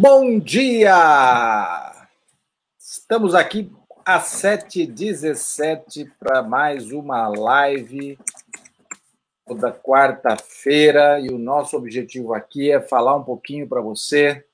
[0.00, 1.92] Bom dia!
[2.78, 3.68] Estamos aqui
[4.06, 8.16] às 7h17 para mais uma live
[9.44, 14.44] toda quarta-feira e o nosso objetivo aqui é falar um pouquinho para você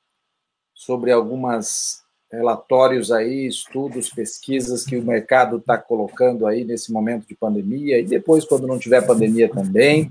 [0.72, 2.02] sobre algumas
[2.33, 8.05] relatórios aí, estudos, pesquisas que o mercado está colocando aí nesse momento de pandemia e
[8.06, 10.11] depois quando não tiver pandemia também.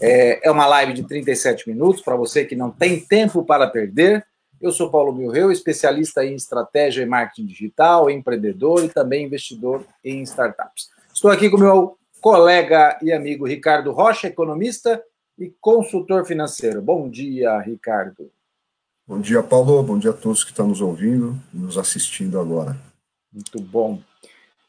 [0.00, 4.24] É, é uma live de 37 minutos para você que não tem tempo para perder.
[4.62, 10.22] Eu sou Paulo Milreu, especialista em estratégia e marketing digital, empreendedor e também investidor em
[10.22, 10.88] startups.
[11.12, 15.02] Estou aqui com meu colega e amigo Ricardo Rocha, economista
[15.36, 16.80] e consultor financeiro.
[16.80, 18.30] Bom dia, Ricardo.
[19.04, 19.82] Bom dia, Paulo.
[19.82, 22.76] Bom dia a todos que estão nos ouvindo e nos assistindo agora.
[23.32, 23.98] Muito bom.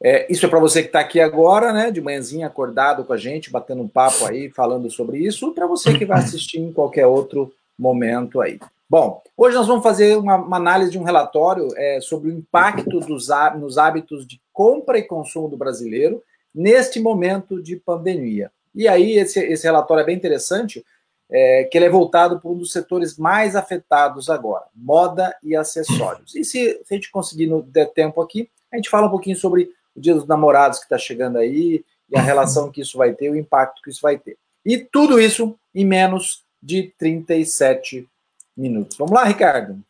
[0.01, 3.17] É, isso é para você que está aqui agora, né, de manhãzinha acordado com a
[3.17, 7.05] gente, batendo um papo aí, falando sobre isso, para você que vai assistir em qualquer
[7.05, 8.59] outro momento aí.
[8.93, 12.99] Bom, hoje nós vamos fazer uma, uma análise de um relatório é, sobre o impacto
[12.99, 13.27] dos,
[13.57, 16.21] nos hábitos de compra e consumo do brasileiro
[16.53, 18.51] neste momento de pandemia.
[18.75, 20.85] E aí, esse, esse relatório é bem interessante,
[21.27, 26.35] é, que ele é voltado para um dos setores mais afetados agora, moda e acessórios.
[26.35, 29.35] E se, se a gente conseguir no der tempo aqui, a gente fala um pouquinho
[29.35, 33.11] sobre o Dia dos Namorados que está chegando aí, e a relação que isso vai
[33.11, 34.37] ter, o impacto que isso vai ter.
[34.63, 38.07] E tudo isso em menos de 37
[38.55, 38.97] minutos.
[38.97, 39.81] Vamos lá, Ricardo?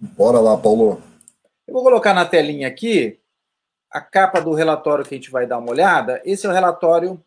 [0.00, 1.02] Bora lá, Paulo.
[1.66, 3.18] Eu vou colocar na telinha aqui
[3.90, 6.20] a capa do relatório que a gente vai dar uma olhada.
[6.24, 7.22] Esse é o relatório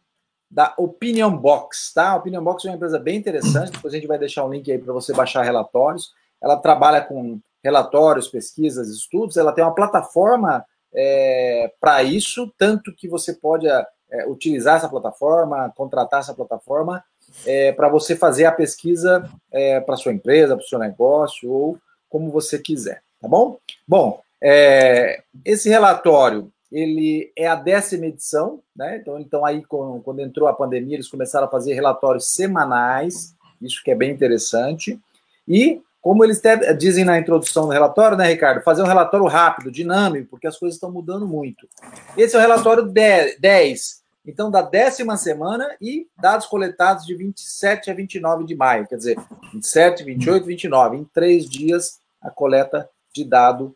[0.50, 2.12] da Opinion Box, tá?
[2.12, 4.72] A Opinion Box é uma empresa bem interessante, depois a gente vai deixar um link
[4.72, 6.14] aí para você baixar relatórios.
[6.42, 13.08] Ela trabalha com relatórios, pesquisas, estudos, ela tem uma plataforma é, para isso, tanto que
[13.08, 17.04] você pode é, utilizar essa plataforma, contratar essa plataforma
[17.46, 21.78] é, para você fazer a pesquisa é, para sua empresa, para o seu negócio ou
[22.10, 23.58] como você quiser, tá bom?
[23.88, 28.98] Bom, é, esse relatório ele é a décima edição, né?
[28.98, 33.82] Então, então aí com, quando entrou a pandemia eles começaram a fazer relatórios semanais, isso
[33.84, 35.00] que é bem interessante.
[35.48, 36.40] E como eles
[36.78, 38.62] dizem na introdução do relatório, né, Ricardo?
[38.62, 41.68] Fazer um relatório rápido, dinâmico, porque as coisas estão mudando muito.
[42.16, 47.94] Esse é o relatório 10, então da décima semana e dados coletados de 27 a
[47.94, 49.18] 29 de maio, quer dizer,
[49.54, 53.76] 27, 28, 29, em três dias a coleta de dado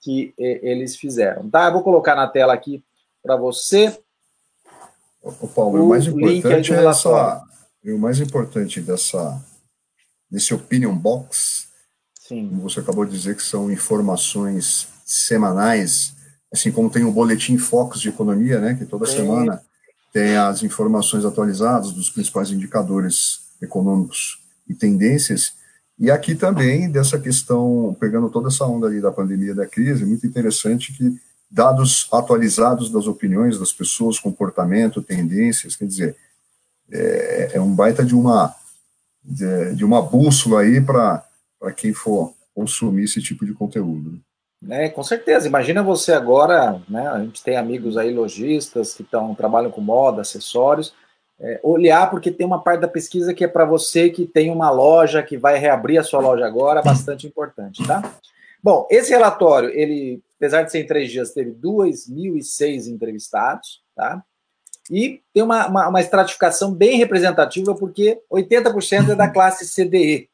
[0.00, 1.48] que eh, eles fizeram.
[1.50, 1.66] Tá?
[1.66, 2.84] Eu vou colocar na tela aqui
[3.22, 3.98] para você.
[5.20, 7.42] O Paulo, o, mais importante é essa,
[7.84, 9.44] o mais importante dessa
[10.30, 11.68] desse opinion box
[12.28, 12.46] Sim.
[12.50, 16.14] Como você acabou de dizer, que são informações semanais,
[16.52, 19.16] assim como tem o boletim Focos de Economia, né, que toda Sim.
[19.16, 19.62] semana
[20.12, 24.38] tem as informações atualizadas dos principais indicadores econômicos
[24.68, 25.52] e tendências.
[25.98, 30.26] E aqui também dessa questão, pegando toda essa onda ali da pandemia da crise, muito
[30.26, 31.20] interessante que
[31.50, 36.16] dados atualizados das opiniões das pessoas, comportamento, tendências, quer dizer,
[36.90, 38.54] é, é um baita de uma
[39.22, 41.22] de, de uma bússola aí para
[41.76, 44.20] quem for consumir esse tipo de conteúdo.
[44.68, 45.46] É, com certeza.
[45.46, 47.06] Imagina você agora, né?
[47.08, 50.94] A gente tem amigos aí lojistas que estão trabalham com moda, acessórios.
[51.40, 54.70] É, olhar porque tem uma parte da pesquisa que é para você que tem uma
[54.70, 58.02] loja que vai reabrir a sua loja agora, bastante importante, tá?
[58.60, 64.24] Bom, esse relatório, ele, apesar de ser em três dias, teve 2.006 entrevistados, tá?
[64.90, 70.28] E tem uma, uma, uma estratificação bem representativa, porque 80% é da classe CDE,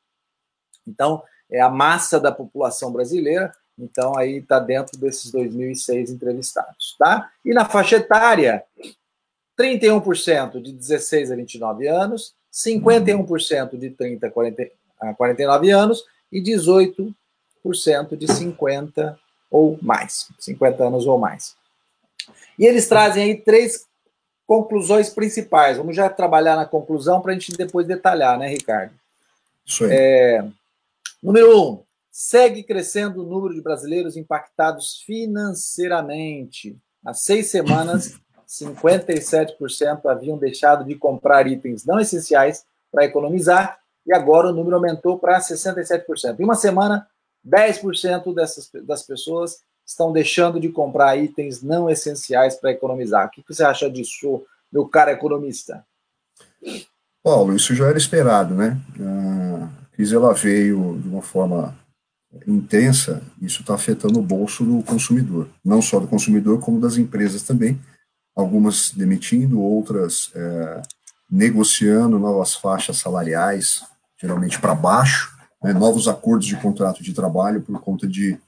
[0.86, 7.30] então, é a massa da população brasileira, então aí está dentro desses 2.006 entrevistados, tá?
[7.44, 8.64] E na faixa etária,
[9.58, 14.32] 31% de 16 a 29 anos, 51% de 30
[15.00, 17.14] a 49 anos e 18%
[18.16, 19.18] de 50
[19.50, 21.56] ou mais, 50 anos ou mais.
[22.58, 23.86] E eles trazem aí três
[24.46, 25.76] conclusões principais.
[25.76, 28.92] Vamos já trabalhar na conclusão para a gente depois detalhar, né, Ricardo?
[29.66, 29.90] Isso aí.
[29.92, 30.44] É,
[31.24, 31.82] Número um,
[32.14, 36.78] segue crescendo o número de brasileiros impactados financeiramente.
[37.04, 44.50] Há seis semanas, 57% haviam deixado de comprar itens não essenciais para economizar, e agora
[44.50, 46.38] o número aumentou para 67%.
[46.38, 47.08] Em uma semana,
[47.44, 53.26] 10% dessas, das pessoas estão deixando de comprar itens não essenciais para economizar.
[53.26, 55.84] O que você acha disso, meu cara economista?
[57.24, 58.78] Paulo, isso já era esperado, né?
[59.00, 61.74] Uh crise ela veio de uma forma
[62.46, 67.42] intensa, isso está afetando o bolso do consumidor, não só do consumidor, como das empresas
[67.42, 67.80] também,
[68.34, 70.82] algumas demitindo, outras é,
[71.30, 73.82] negociando novas faixas salariais,
[74.20, 78.38] geralmente para baixo, né, novos acordos de contrato de trabalho por conta de,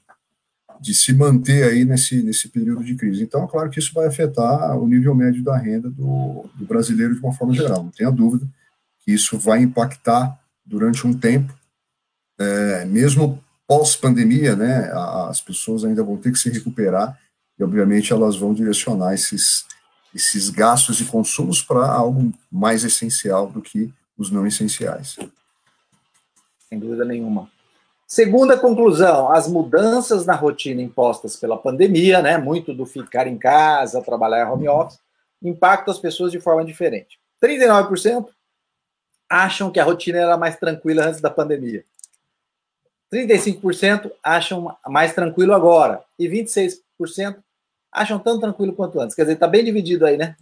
[0.79, 3.23] de se manter aí nesse, nesse período de crise.
[3.23, 7.15] Então, é claro que isso vai afetar o nível médio da renda do, do brasileiro
[7.15, 8.47] de uma forma geral, não tenha dúvida
[8.99, 11.57] que isso vai impactar durante um tempo,
[12.37, 14.91] é, mesmo pós-pandemia, né,
[15.29, 17.19] as pessoas ainda vão ter que se recuperar
[17.59, 19.65] e, obviamente, elas vão direcionar esses,
[20.15, 25.17] esses gastos e consumos para algo mais essencial do que os não essenciais.
[26.69, 27.49] Sem dúvida nenhuma.
[28.07, 34.01] Segunda conclusão, as mudanças na rotina impostas pela pandemia, né, muito do ficar em casa,
[34.01, 34.99] trabalhar home office,
[35.43, 37.19] impactam as pessoas de forma diferente.
[37.43, 38.27] 39%
[39.29, 41.83] acham que a rotina era mais tranquila antes da pandemia.
[43.13, 46.03] 35% acham mais tranquilo agora.
[46.19, 46.81] E 26%
[47.91, 49.15] acham tão tranquilo quanto antes.
[49.15, 50.35] Quer dizer, está bem dividido aí, né?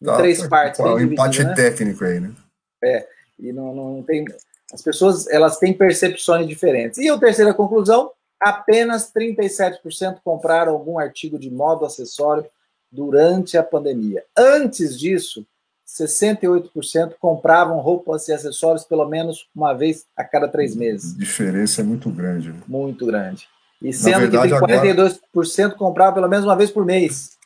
[0.00, 0.80] Em tá, três tá, partes.
[0.80, 1.54] Qual, empate né?
[1.54, 2.34] técnico aí, né?
[2.82, 3.06] É,
[3.38, 4.24] e não, não tem.
[4.72, 6.98] As pessoas elas têm percepções diferentes.
[6.98, 12.46] E a terceira conclusão: apenas 37% compraram algum artigo de modo acessório
[12.90, 14.24] durante a pandemia.
[14.36, 15.46] Antes disso,
[15.88, 21.14] 68% compravam roupas e acessórios pelo menos uma vez a cada três meses.
[21.14, 22.52] A diferença é muito grande.
[22.52, 22.60] Né?
[22.68, 23.48] Muito grande.
[23.80, 25.78] E sendo verdade, que 42% agora...
[25.78, 27.38] compravam pelo menos uma vez por mês.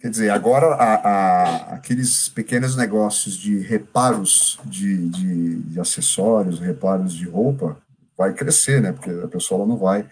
[0.00, 7.12] Quer dizer, agora a, a, aqueles pequenos negócios de reparos de, de, de, acessórios, reparos
[7.12, 7.76] de roupa,
[8.16, 8.92] vai crescer, né?
[8.92, 10.08] Porque a pessoa não vai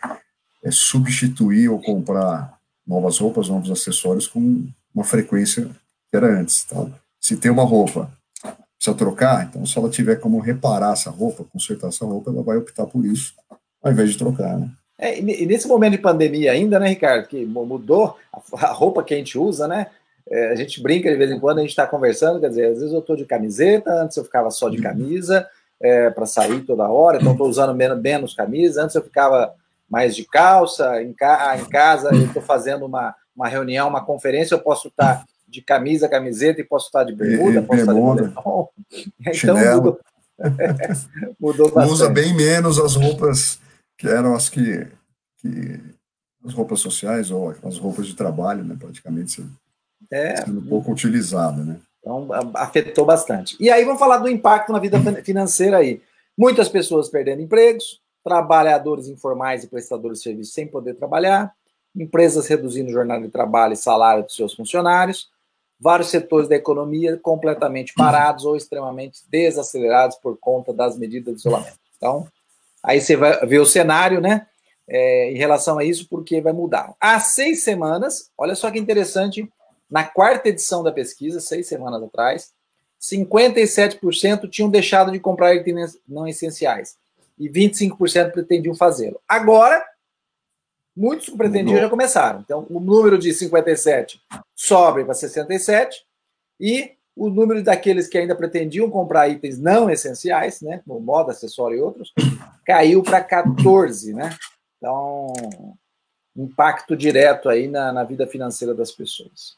[0.62, 5.64] é, substituir ou comprar novas roupas, novos acessórios com uma frequência
[6.10, 6.64] que era antes.
[6.64, 6.86] Tá?
[7.20, 8.10] Se tem uma roupa,
[8.76, 12.56] precisa trocar, então se ela tiver como reparar essa roupa, consertar essa roupa, ela vai
[12.56, 13.34] optar por isso,
[13.82, 14.70] ao invés de trocar, né?
[15.00, 18.16] É, e nesse momento de pandemia ainda, né, Ricardo, que mudou
[18.54, 19.86] a roupa que a gente usa, né?
[20.30, 22.78] É, a gente brinca de vez em quando, a gente está conversando, quer dizer, às
[22.78, 24.82] vezes eu estou de camiseta, antes eu ficava só de uhum.
[24.82, 25.46] camisa
[25.80, 29.54] é, para sair toda hora, então estou usando menos, menos camisa, antes eu ficava
[29.88, 34.54] mais de calça, em, ca em casa eu estou fazendo uma, uma reunião, uma conferência,
[34.54, 38.26] eu posso estar tá de camisa, camiseta e posso estar de bermuda, e, posso bermuda,
[38.26, 39.82] estar de Então chinelo.
[39.82, 40.00] mudou,
[41.40, 41.92] mudou bastante.
[41.92, 43.58] Usa bem menos as roupas
[43.96, 44.86] que eram as que,
[45.38, 45.80] que
[46.44, 49.50] as roupas sociais ou as roupas de trabalho, né, praticamente sendo,
[50.10, 51.80] é, sendo pouco utilizada, né?
[51.98, 53.56] Então afetou bastante.
[53.58, 56.00] E aí vamos falar do impacto na vida financeira aí.
[56.36, 61.52] Muitas pessoas perdendo empregos, trabalhadores informais e prestadores de serviços sem poder trabalhar,
[61.94, 65.28] empresas reduzindo jornada de trabalho e salário dos seus funcionários,
[65.80, 71.78] vários setores da economia completamente parados ou extremamente desacelerados por conta das medidas de isolamento.
[71.96, 72.26] Então,
[72.82, 74.46] aí você vai ver o cenário, né?
[74.90, 76.94] É, em relação a isso, porque vai mudar.
[76.98, 79.46] Há seis semanas, olha só que interessante,
[79.90, 82.52] na quarta edição da pesquisa, seis semanas atrás,
[83.00, 86.96] 57% tinham deixado de comprar itens não essenciais
[87.38, 89.20] e 25% pretendiam fazê-lo.
[89.28, 89.84] Agora,
[90.98, 92.40] Muitos que pretendiam já começaram.
[92.40, 94.20] Então, o número de 57
[94.52, 96.04] sobe para 67
[96.58, 101.76] e o número daqueles que ainda pretendiam comprar itens não essenciais, né, como moda, acessório
[101.78, 102.12] e outros,
[102.66, 104.36] caiu para 14, né?
[104.76, 105.32] Então,
[106.36, 109.56] impacto direto aí na, na vida financeira das pessoas.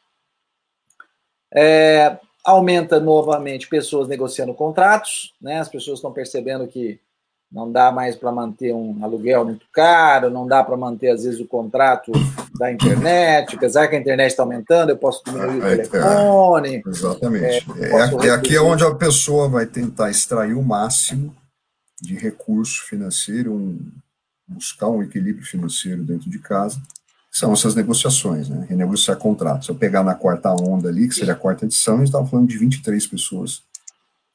[1.51, 5.59] É, aumenta novamente pessoas negociando contratos, né?
[5.59, 7.01] As pessoas estão percebendo que
[7.51, 11.41] não dá mais para manter um aluguel muito caro, não dá para manter, às vezes,
[11.41, 12.13] o contrato
[12.57, 16.77] da internet, apesar que a internet está aumentando, eu posso diminuir é, o é, telefone.
[16.77, 17.67] É, exatamente.
[17.77, 21.35] É, é, é aqui onde a pessoa vai tentar extrair o máximo
[22.01, 23.81] de recurso financeiro, um,
[24.47, 26.81] buscar um equilíbrio financeiro dentro de casa,
[27.33, 28.67] são essas negociações, né?
[28.69, 29.67] renegociar contratos.
[29.67, 32.27] Se eu pegar na quarta onda ali, que seria a quarta edição, a gente estava
[32.27, 33.63] falando de 23 pessoas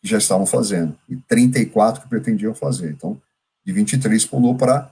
[0.06, 2.92] que já estavam fazendo, e 34 que pretendiam fazer.
[2.92, 3.20] Então,
[3.66, 4.92] de 23 pulou para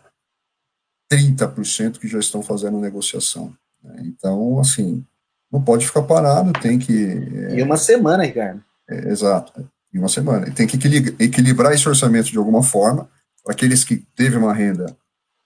[1.12, 3.56] 30% que já estão fazendo negociação.
[3.84, 4.06] Né?
[4.08, 5.06] Então, assim,
[5.52, 7.06] não pode ficar parado, tem que.
[7.06, 8.64] É, e uma semana, Ricardo.
[8.90, 10.52] É, exato, em uma semana.
[10.52, 10.78] Tem que
[11.20, 13.08] equilibrar esse orçamento de alguma forma,
[13.44, 14.98] para aqueles que teve uma renda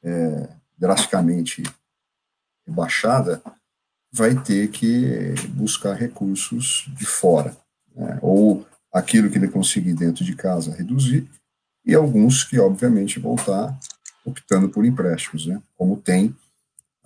[0.01, 0.47] é,
[0.77, 1.61] drasticamente
[2.65, 3.41] baixada,
[4.13, 7.53] vai ter que buscar recursos de fora.
[7.93, 8.17] Né?
[8.21, 8.65] Ou
[8.97, 11.27] aquilo que ele conseguir dentro de casa reduzir,
[11.85, 13.77] e alguns que, obviamente, vão estar
[14.25, 15.61] optando por empréstimos, né?
[15.77, 16.35] como tem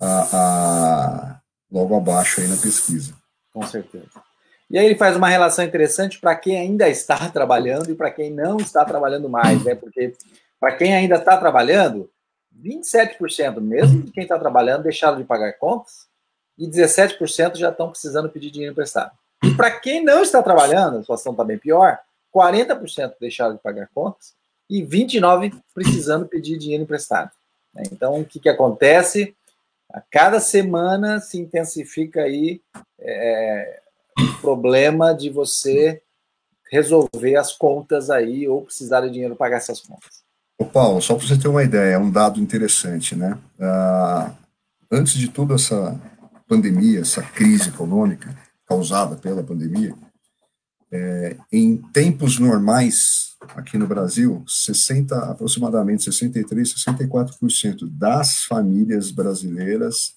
[0.00, 3.14] a, a, logo abaixo aí na pesquisa.
[3.52, 4.10] Com certeza.
[4.68, 8.32] E aí ele faz uma relação interessante para quem ainda está trabalhando e para quem
[8.32, 9.74] não está trabalhando mais, né?
[9.74, 10.14] Porque
[10.58, 12.10] para quem ainda está trabalhando,
[12.60, 16.06] 27% mesmo de quem está trabalhando deixaram de pagar contas
[16.58, 19.12] e 17% já estão precisando pedir dinheiro emprestado.
[19.42, 21.98] E para quem não está trabalhando, a situação está bem pior,
[22.34, 24.34] 40% deixaram de pagar contas
[24.70, 27.30] e 29 precisando pedir dinheiro emprestado.
[27.74, 27.82] Né?
[27.92, 29.34] Então, o que, que acontece?
[29.92, 32.60] A cada semana se intensifica aí
[32.98, 33.80] é,
[34.18, 36.00] o problema de você
[36.70, 40.22] resolver as contas aí ou precisar de dinheiro para pagar essas contas.
[40.58, 43.36] Ô Paulo, só para você ter uma ideia, é um dado interessante, né?
[43.60, 44.32] Ah,
[44.90, 46.00] antes de toda essa
[46.48, 48.34] pandemia, essa crise econômica
[48.72, 49.94] causada pela pandemia,
[50.90, 60.14] é, em tempos normais aqui no Brasil, 60, aproximadamente 63, 64% das famílias brasileiras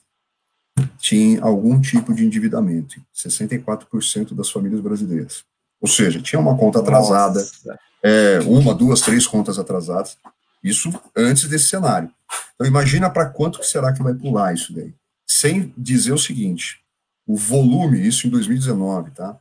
[0.98, 3.02] tinham algum tipo de endividamento.
[3.14, 5.44] 64% das famílias brasileiras.
[5.82, 7.46] Ou seja, tinha uma conta atrasada,
[8.04, 10.18] é, uma, duas, três contas atrasadas.
[10.64, 12.10] Isso antes desse cenário.
[12.54, 14.94] Então imagina para quanto que será que vai pular isso daí.
[15.28, 16.85] Sem dizer o seguinte,
[17.26, 19.38] o volume, isso em 2019, tá?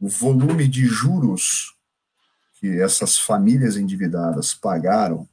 [0.00, 1.74] O volume de juros
[2.60, 5.26] que essas famílias endividadas pagaram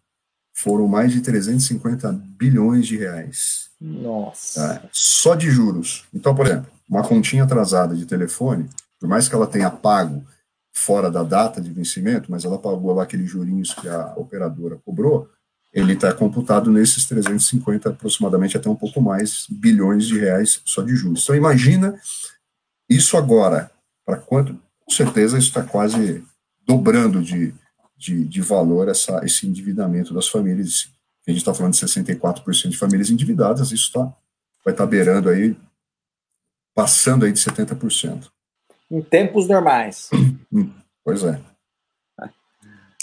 [0.54, 3.70] foram mais de 350 bilhões de reais.
[3.80, 4.80] Nossa.
[4.80, 4.90] Tá?
[4.92, 6.06] Só de juros.
[6.14, 8.68] Então, por exemplo, uma continha atrasada de telefone,
[9.00, 10.26] por mais que ela tenha pago
[10.74, 15.30] fora da data de vencimento, mas ela pagou lá aqueles jurinhos que a operadora cobrou,
[15.74, 20.96] ele está computado nesses 350, aproximadamente até um pouco mais, bilhões de reais só de
[20.96, 21.24] juros.
[21.24, 22.00] Então, imagina
[22.90, 23.70] isso agora,
[24.06, 24.58] para quanto?
[24.86, 26.24] Com certeza isso está quase
[26.66, 27.54] dobrando de,
[27.98, 30.90] de, de valor essa, esse endividamento das famílias.
[31.28, 34.04] A gente está falando de 64% de famílias endividadas, isso tá,
[34.64, 35.56] vai estar tá beirando aí,
[36.74, 38.30] passando aí de 70%
[38.90, 40.10] em tempos normais.
[41.04, 41.40] Pois é.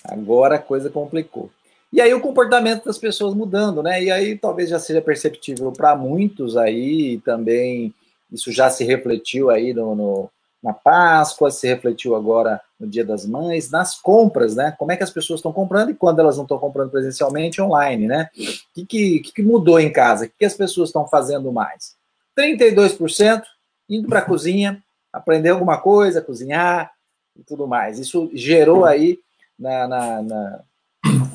[0.04, 1.50] Agora a coisa complicou.
[1.94, 4.02] E aí o comportamento das pessoas mudando, né?
[4.02, 7.94] E aí talvez já seja perceptível para muitos aí, também
[8.32, 13.24] isso já se refletiu aí no, no, na Páscoa, se refletiu agora no Dia das
[13.24, 14.74] Mães, nas compras, né?
[14.76, 18.08] Como é que as pessoas estão comprando e quando elas não estão comprando presencialmente, online,
[18.08, 18.28] né?
[18.36, 20.24] O que, que, que mudou em casa?
[20.24, 21.94] O que, que as pessoas estão fazendo mais?
[22.36, 23.44] 32%
[23.88, 24.82] indo para a cozinha,
[25.12, 26.90] aprender alguma coisa, cozinhar
[27.38, 28.00] e tudo mais.
[28.00, 29.20] Isso gerou aí
[29.56, 30.60] na, na, na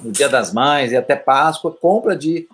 [0.03, 2.47] no Dia das Mães e até Páscoa compra de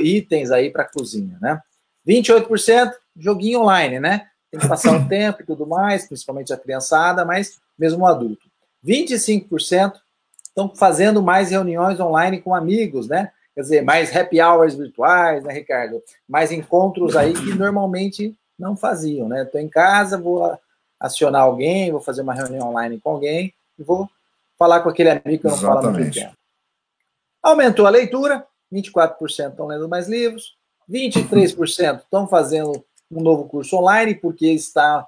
[0.00, 1.60] itens aí para cozinha, né?
[2.06, 4.26] 28% joguinho online, né?
[4.50, 8.42] Tem que passar um tempo e tudo mais, principalmente a criançada, mas mesmo o adulto.
[8.84, 9.94] 25%
[10.48, 13.30] estão fazendo mais reuniões online com amigos, né?
[13.54, 16.02] Quer dizer, mais happy hours virtuais, né, Ricardo?
[16.28, 19.42] Mais encontros aí que normalmente não faziam, né?
[19.42, 20.58] Estou em casa, vou
[20.98, 24.08] acionar alguém, vou fazer uma reunião online com alguém e vou
[24.58, 25.82] falar com aquele amigo que eu não Exatamente.
[25.82, 26.41] falo muito tempo.
[27.42, 30.56] Aumentou a leitura, 24% estão lendo mais livros,
[30.88, 35.06] 23% estão fazendo um novo curso online, porque está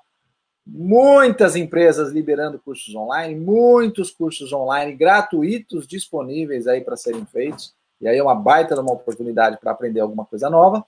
[0.67, 7.75] muitas empresas liberando cursos online, muitos cursos online gratuitos disponíveis aí para serem feitos.
[8.01, 10.85] E aí é uma baita de uma oportunidade para aprender alguma coisa nova.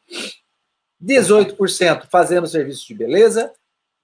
[1.03, 3.53] 18% fazendo serviço de beleza,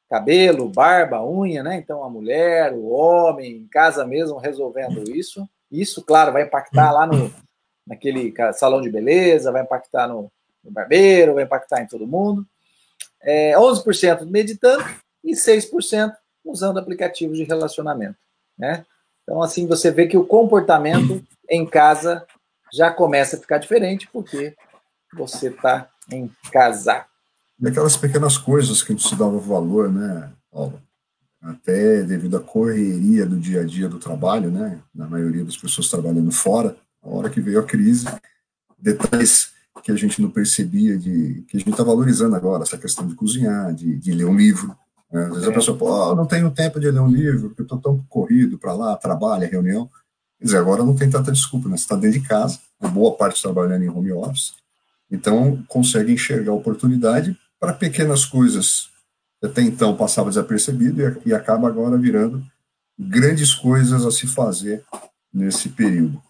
[0.09, 1.77] cabelo, barba, unha, né?
[1.77, 5.49] Então a mulher, o homem, em casa mesmo resolvendo isso.
[5.73, 7.33] Isso, claro, vai impactar lá no
[7.87, 10.31] naquele salão de beleza, vai impactar no,
[10.63, 12.47] no barbeiro, vai impactar em todo mundo.
[13.21, 14.85] É, 11% meditando
[15.25, 16.13] e 6%
[16.45, 18.19] usando aplicativos de relacionamento,
[18.59, 18.85] né?
[19.23, 22.27] Então assim você vê que o comportamento em casa
[22.73, 24.55] já começa a ficar diferente porque
[25.15, 27.05] você está em casa.
[27.61, 30.81] E aquelas pequenas coisas que a gente se dava valor, né, Paulo?
[31.43, 34.79] Até devido à correria do dia a dia do trabalho, né?
[34.95, 38.07] Na maioria das pessoas trabalhando fora, a hora que veio a crise,
[38.79, 43.07] detalhes que a gente não percebia, de que a gente está valorizando agora, essa questão
[43.07, 44.77] de cozinhar, de, de ler um livro.
[45.11, 45.25] Né?
[45.25, 45.55] Às vezes a é.
[45.55, 48.73] pessoa, pô, não tenho tempo de ler um livro, porque eu estou tão corrido para
[48.73, 49.91] lá, trabalho, reunião.
[50.39, 51.77] Quer dizer, agora não tem tanta desculpa, né?
[51.77, 54.55] Você está dentro de casa, boa parte trabalhando em home office,
[55.11, 58.92] então consegue enxergar a oportunidade para pequenas coisas
[59.43, 62.45] até então passava desapercebido e, e acaba agora virando
[62.99, 64.85] grandes coisas a se fazer
[65.33, 66.23] nesse período.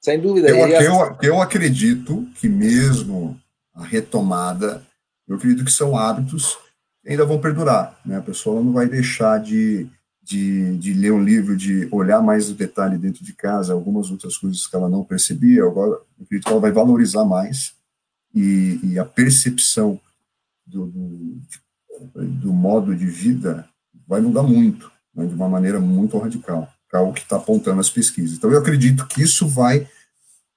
[0.00, 0.50] Sem dúvida.
[0.50, 3.40] Eu, eu, eu acredito que mesmo
[3.74, 4.82] a retomada,
[5.26, 6.58] eu acredito que são hábitos
[7.02, 7.98] que ainda vão perdurar.
[8.04, 8.18] Né?
[8.18, 9.86] A pessoa não vai deixar de,
[10.22, 14.36] de, de ler um livro, de olhar mais o detalhe dentro de casa, algumas outras
[14.36, 15.64] coisas que ela não percebia.
[15.64, 17.74] Agora, eu acredito que ela vai valorizar mais
[18.34, 19.98] e, e a percepção
[20.66, 21.40] do, do,
[22.14, 23.68] do, modo de vida
[24.06, 27.80] vai mudar muito, né, de uma maneira muito radical, que é o que está apontando
[27.80, 28.36] as pesquisas.
[28.36, 29.88] Então, eu acredito que isso vai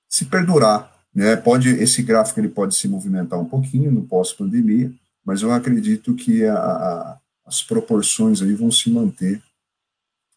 [0.09, 0.91] se perdurar.
[1.13, 1.35] Né?
[1.35, 4.91] Pode esse gráfico ele pode se movimentar um pouquinho no pós-pandemia,
[5.25, 9.41] mas eu acredito que a, a, as proporções aí vão se manter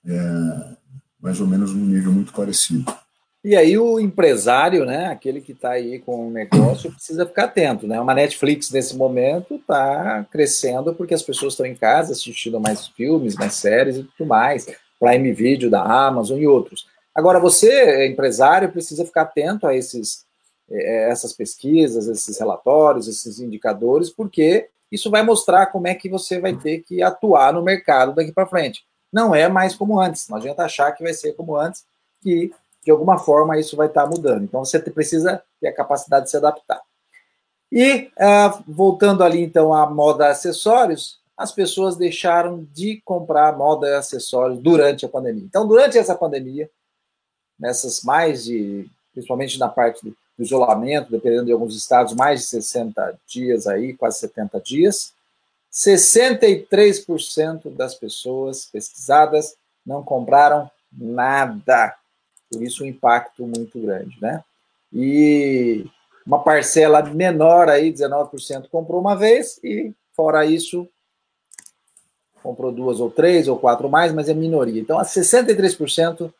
[0.04, 0.76] é,
[1.21, 2.90] mais ou menos num nível muito parecido.
[3.43, 7.87] E aí o empresário, né, aquele que está aí com o negócio, precisa ficar atento,
[7.87, 7.99] né?
[7.99, 13.37] Uma Netflix nesse momento está crescendo porque as pessoas estão em casa assistindo mais filmes,
[13.37, 14.67] mais séries e tudo mais,
[14.99, 16.87] Prime Video da Amazon e outros.
[17.15, 20.27] Agora você, empresário, precisa ficar atento a esses
[20.71, 26.39] é, essas pesquisas, esses relatórios, esses indicadores, porque isso vai mostrar como é que você
[26.39, 28.85] vai ter que atuar no mercado daqui para frente.
[29.13, 30.29] Não é mais como antes.
[30.29, 31.85] Não adianta achar que vai ser como antes,
[32.23, 34.45] que de alguma forma isso vai estar tá mudando.
[34.45, 36.81] Então você precisa ter a capacidade de se adaptar.
[37.71, 43.95] E uh, voltando ali então à moda acessórios, as pessoas deixaram de comprar moda e
[43.95, 45.47] acessórios durante a pandemia.
[45.47, 46.69] Então, durante essa pandemia,
[47.59, 53.19] nessas mais de, principalmente na parte do isolamento, dependendo de alguns estados, mais de 60
[53.27, 55.15] dias aí, quase 70 dias,
[55.73, 59.55] 63% das pessoas pesquisadas
[59.87, 61.97] não compraram nada.
[62.50, 64.42] Por isso, um impacto muito grande, né?
[64.92, 65.87] E
[66.26, 70.88] uma parcela menor aí, 19%, comprou uma vez e, fora isso,
[72.42, 74.80] comprou duas ou três ou quatro mais, mas é minoria.
[74.80, 76.33] Então, a 63%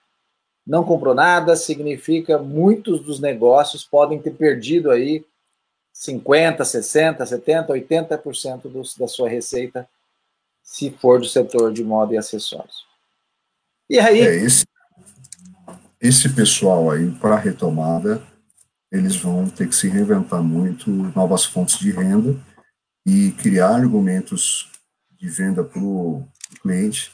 [0.67, 5.25] não comprou nada, significa muitos dos negócios podem ter perdido aí
[5.93, 9.89] 50, 60, 70, 80% do, da sua receita
[10.63, 12.87] se for do setor de moda e acessórios.
[13.89, 14.65] E aí, é, esse,
[16.01, 18.23] esse pessoal aí, para a retomada,
[18.91, 22.37] eles vão ter que se reinventar muito, novas fontes de renda
[23.07, 24.71] e criar argumentos
[25.13, 26.27] de venda para o
[26.63, 27.13] cliente,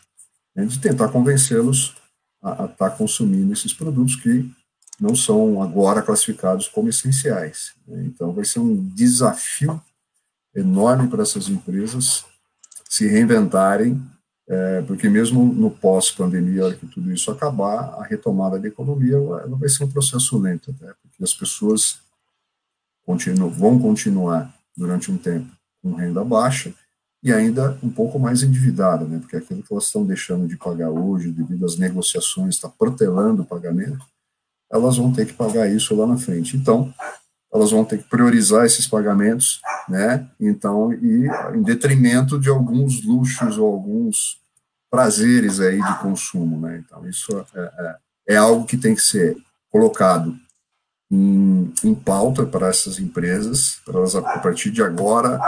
[0.54, 1.96] né, de tentar convencê-los
[2.42, 4.48] a estar tá consumindo esses produtos que
[5.00, 7.74] não são agora classificados como essenciais.
[7.86, 8.04] Né.
[8.06, 9.82] Então, vai ser um desafio
[10.54, 12.24] enorme para essas empresas
[12.88, 14.00] se reinventarem
[14.48, 19.56] é, porque mesmo no pós-pandemia, hora que tudo isso acabar, a retomada da economia ela
[19.56, 21.98] vai ser um processo lento, porque as pessoas
[23.04, 25.50] continuam, vão continuar durante um tempo
[25.82, 26.72] com renda baixa
[27.22, 30.90] e ainda um pouco mais endividada, né, porque aquilo que elas estão deixando de pagar
[30.90, 34.04] hoje, devido às negociações, está protelando o pagamento,
[34.70, 36.56] elas vão ter que pagar isso lá na frente.
[36.56, 36.92] Então,
[37.56, 40.28] elas vão ter que priorizar esses pagamentos, né?
[40.38, 44.40] Então, e em detrimento de alguns luxos ou alguns
[44.90, 46.82] prazeres aí de consumo, né?
[46.84, 47.96] Então, isso é, é,
[48.34, 49.36] é algo que tem que ser
[49.70, 50.34] colocado
[51.10, 55.40] em, em pauta para essas empresas, para elas, a partir de agora,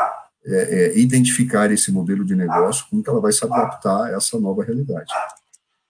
[0.45, 4.39] é, é, identificar esse modelo de negócio, como que ela vai se adaptar a essa
[4.39, 5.13] nova realidade.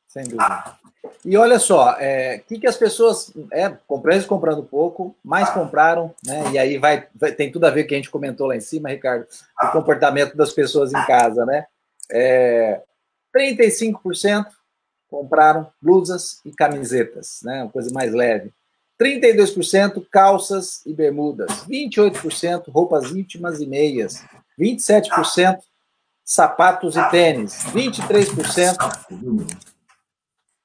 [0.09, 0.79] Sem dúvida.
[1.25, 6.15] E olha só, o é, que, que as pessoas, é, comprando comprando pouco, mais compraram,
[6.25, 6.53] né?
[6.53, 8.57] E aí vai, vai, tem tudo a ver com o que a gente comentou lá
[8.57, 9.27] em cima, Ricardo,
[9.61, 11.67] o comportamento das pessoas em casa, né?
[12.11, 12.83] É,
[13.37, 14.47] 35%
[15.11, 17.63] compraram blusas e camisetas, né?
[17.63, 18.53] Uma coisa mais leve.
[19.01, 24.25] 32% calças e bermudas, 28% roupas íntimas e meias,
[24.59, 25.59] 27%
[26.25, 28.77] sapatos e tênis, 23%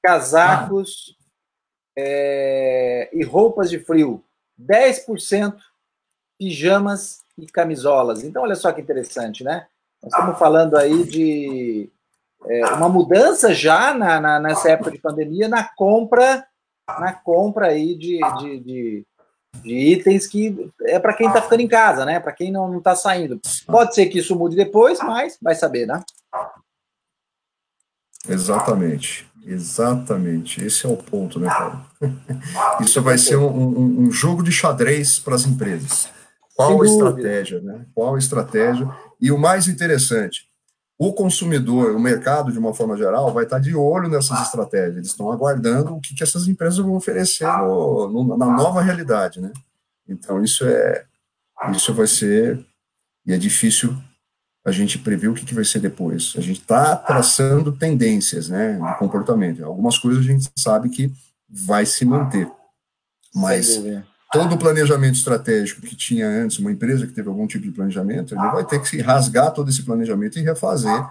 [0.04, 1.16] casacos
[1.96, 4.22] é, e roupas de frio,
[4.60, 5.56] 10%
[6.38, 8.22] pijamas e camisolas.
[8.22, 9.66] Então, olha só que interessante, né?
[10.02, 11.90] Nós estamos falando aí de
[12.46, 16.46] é, uma mudança já na, na, nessa época de pandemia na compra,
[16.86, 19.06] na compra aí de, de, de,
[19.62, 22.20] de itens que é para quem está ficando em casa, né?
[22.20, 23.40] Para quem não está saindo.
[23.66, 26.02] Pode ser que isso mude depois, mas vai saber, né?
[28.28, 29.26] Exatamente.
[29.46, 31.84] Exatamente, esse é o ponto, né, Paulo?
[32.80, 36.08] Isso vai ser um, um, um jogo de xadrez para as empresas.
[36.56, 37.84] Qual a estratégia, né?
[37.94, 38.88] Qual a estratégia?
[39.20, 40.46] E o mais interessante,
[40.96, 44.96] o consumidor, o mercado, de uma forma geral, vai estar de olho nessas estratégias.
[44.96, 49.40] Eles estão aguardando o que, que essas empresas vão oferecer no, no, na nova realidade,
[49.40, 49.52] né?
[50.08, 51.04] Então, isso é
[51.72, 52.64] isso vai ser
[53.26, 53.96] e é difícil
[54.64, 56.32] a gente prevê o que, que vai ser depois.
[56.36, 59.64] A gente está traçando tendências né, de comportamento.
[59.64, 61.12] Algumas coisas a gente sabe que
[61.48, 62.50] vai se manter.
[63.34, 63.82] Mas
[64.32, 68.34] todo o planejamento estratégico que tinha antes, uma empresa que teve algum tipo de planejamento,
[68.34, 71.04] ele vai ter que se rasgar todo esse planejamento e refazer,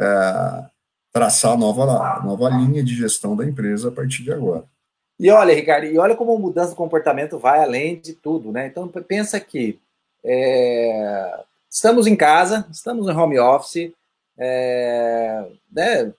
[0.00, 0.64] é,
[1.12, 4.64] traçar nova, nova linha de gestão da empresa a partir de agora.
[5.18, 8.66] E olha, Ricardo, e olha como a mudança de comportamento vai além de tudo, né?
[8.66, 9.78] Então pensa que
[10.24, 11.40] é,
[11.72, 13.90] Estamos em casa, estamos no home office,
[14.38, 16.12] é, né,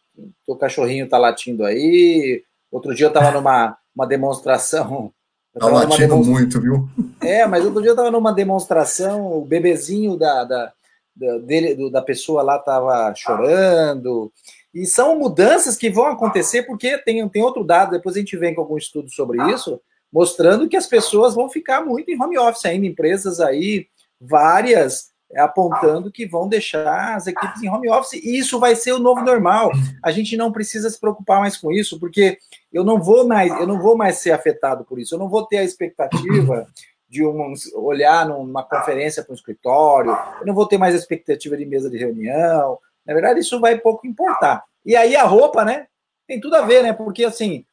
[0.47, 2.43] o cachorrinho está latindo aí.
[2.71, 5.13] Outro dia eu estava numa uma demonstração.
[5.53, 6.33] Está latindo demonstra...
[6.33, 6.89] muito, viu?
[7.21, 10.73] É, mas outro dia eu estava numa demonstração, o bebezinho da, da,
[11.15, 14.33] da, dele, da pessoa lá estava chorando.
[14.73, 18.55] E são mudanças que vão acontecer, porque tem, tem outro dado, depois a gente vem
[18.55, 19.79] com algum estudo sobre isso.
[20.11, 23.85] mostrando que as pessoas vão ficar muito em home office ainda, empresas aí,
[24.19, 28.93] várias, é, apontando que vão deixar as equipes em home office, e isso vai ser
[28.93, 29.71] o novo normal.
[30.03, 32.37] A gente não precisa se preocupar mais com isso, porque
[32.71, 35.45] eu não vou mais, eu não vou mais ser afetado por isso, eu não vou
[35.45, 36.67] ter a expectativa
[37.09, 41.55] de um, olhar numa conferência para um escritório, eu não vou ter mais a expectativa
[41.55, 42.79] de mesa de reunião.
[43.05, 44.63] Na verdade, isso vai pouco importar.
[44.85, 45.87] E aí a roupa, né?
[46.27, 46.91] Tem tudo a ver, né?
[46.93, 47.65] Porque assim,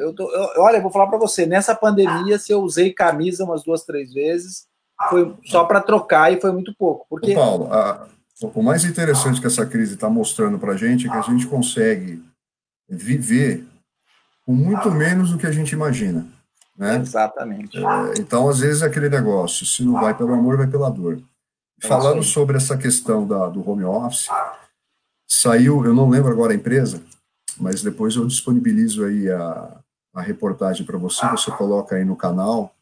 [0.00, 3.62] eu, tô, eu olha, vou falar para você, nessa pandemia, se eu usei camisa umas
[3.62, 4.66] duas, três vezes,
[5.08, 7.06] foi só para trocar e foi muito pouco.
[7.08, 7.34] Porque...
[7.34, 8.06] Paulo, a,
[8.42, 11.46] o mais interessante que essa crise está mostrando para a gente é que a gente
[11.46, 12.22] consegue
[12.88, 13.66] viver
[14.44, 16.26] com muito menos do que a gente imagina.
[16.76, 16.96] Né?
[16.96, 17.78] Exatamente.
[17.78, 21.20] É, então, às vezes, é aquele negócio, se não vai pelo amor, vai pela dor.
[21.82, 24.28] É Falando sobre essa questão da, do home office,
[25.26, 27.02] saiu, eu não lembro agora a empresa,
[27.58, 29.78] mas depois eu disponibilizo aí a,
[30.14, 32.74] a reportagem para você, você coloca aí no canal,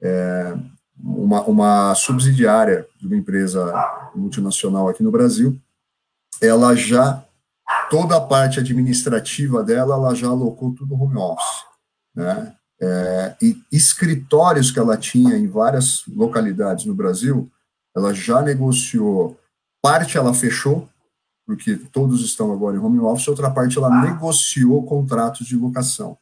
[0.00, 0.56] é,
[1.02, 3.72] uma, uma subsidiária de uma empresa
[4.14, 5.58] multinacional aqui no Brasil,
[6.40, 7.24] ela já,
[7.90, 11.64] toda a parte administrativa dela, ela já alocou tudo no home office,
[12.14, 12.54] né?
[12.82, 17.50] É, e escritórios que ela tinha em várias localidades no Brasil,
[17.94, 19.38] ela já negociou,
[19.82, 20.88] parte ela fechou,
[21.46, 26.16] porque todos estão agora em home office, outra parte ela negociou contratos de locação.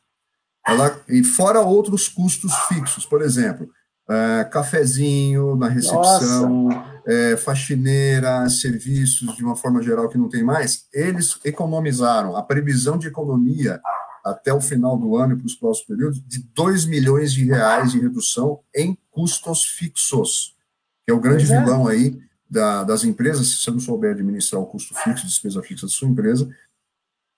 [0.66, 3.70] Ela, e fora outros custos fixos, por exemplo,
[4.08, 6.68] é, cafezinho na recepção,
[7.06, 12.98] é, faxineira, serviços de uma forma geral que não tem mais, eles economizaram a previsão
[12.98, 13.80] de economia
[14.24, 17.92] até o final do ano e para os próximos períodos de 2 milhões de reais
[17.92, 20.56] de redução em custos fixos,
[21.04, 21.60] que é o grande é.
[21.60, 22.18] vilão aí
[22.48, 26.08] da, das empresas, se você não souber administrar o custo fixo, despesa fixa da sua
[26.08, 26.48] empresa,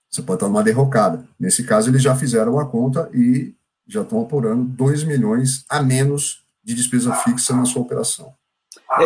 [0.09, 1.25] você pode estar numa derrocada.
[1.39, 3.55] Nesse caso, eles já fizeram a conta e
[3.87, 8.35] já estão apurando 2 milhões a menos de despesa fixa na sua operação.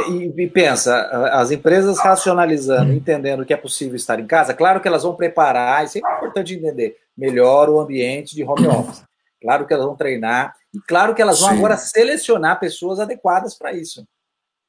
[0.09, 0.95] E, e, pensa,
[1.33, 5.85] as empresas racionalizando, entendendo que é possível estar em casa, claro que elas vão preparar,
[5.85, 9.05] isso é importante entender, melhor o ambiente de home office.
[9.43, 11.59] Claro que elas vão treinar, e claro que elas vão Sim.
[11.59, 14.07] agora selecionar pessoas adequadas para isso.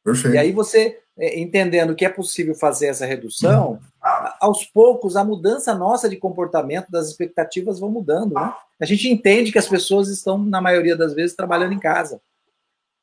[0.04, 0.36] Perfeito.
[0.36, 3.80] E aí você, é, entendendo que é possível fazer essa redução,
[4.40, 8.36] aos poucos a mudança nossa de comportamento, das expectativas vão mudando.
[8.36, 8.54] Né?
[8.80, 12.22] A gente entende que as pessoas estão, na maioria das vezes, trabalhando em casa.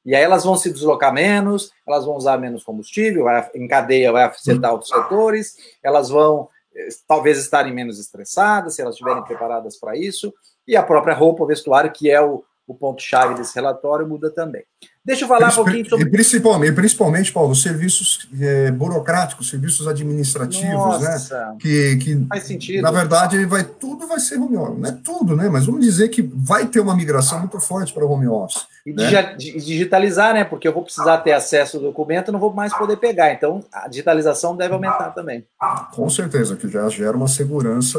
[0.04, 4.12] E aí elas vão se deslocar menos, elas vão usar menos combustível, vai, em cadeia
[4.12, 9.78] vai afetar outros setores, elas vão eh, talvez estarem menos estressadas, se elas estiverem preparadas
[9.78, 10.32] para isso,
[10.66, 14.64] e a própria roupa, o vestuário, que é o, o ponto-chave desse relatório, muda também.
[15.04, 16.08] Deixa eu falar um pouquinho sobre.
[16.08, 21.10] Principalmente, principalmente Paulo, serviços é, burocráticos, serviços administrativos, né?
[21.10, 21.56] Nossa, né?
[21.58, 22.82] Que, que faz sentido.
[22.82, 24.78] Na verdade, vai, tudo vai ser home office.
[24.78, 25.48] Não é tudo, né?
[25.48, 28.64] Mas vamos dizer que vai ter uma migração muito forte para o home office.
[28.86, 29.34] E né?
[29.36, 30.44] digitalizar, né?
[30.44, 33.32] Porque eu vou precisar ter acesso ao documento, não vou mais poder pegar.
[33.32, 35.44] Então, a digitalização deve aumentar também.
[35.92, 37.98] Com certeza, que já gera uma segurança.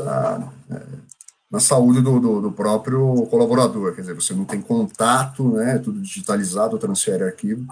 [1.53, 3.93] É, na saúde do, do, do, próprio colaborador.
[3.93, 5.77] Quer dizer, você não tem contato, né?
[5.77, 7.65] Tudo digitalizado, transfere arquivo.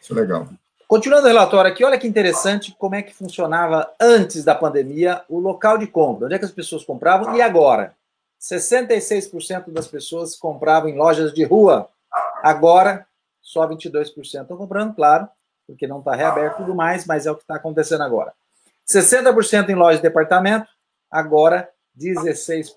[0.00, 0.48] Isso é legal.
[0.86, 5.38] Continuando o relatório aqui, olha que interessante como é que funcionava antes da pandemia o
[5.38, 6.26] local de compra.
[6.26, 7.94] Onde é que as pessoas compravam e agora?
[8.40, 11.88] 66% das pessoas compravam em lojas de rua.
[12.42, 13.06] Agora,
[13.42, 15.28] só 22% estão comprando, claro,
[15.66, 18.32] porque não está reaberto tudo mais, mas é o que está acontecendo agora.
[18.88, 20.66] 60% em lojas de departamento,
[21.08, 22.74] agora 16%.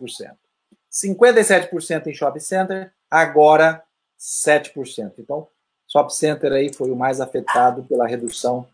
[0.91, 3.83] 57% em shopping center, agora
[4.19, 5.13] 7%.
[5.17, 5.47] Então,
[5.87, 8.67] shopping center aí foi o mais afetado pela redução